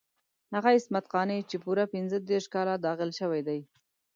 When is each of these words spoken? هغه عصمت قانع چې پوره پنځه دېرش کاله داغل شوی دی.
هغه 0.55 0.69
عصمت 0.77 1.05
قانع 1.13 1.37
چې 1.49 1.55
پوره 1.63 1.85
پنځه 1.93 2.17
دېرش 2.29 2.45
کاله 2.53 2.73
داغل 2.85 3.11
شوی 3.19 3.41
دی. 3.47 3.59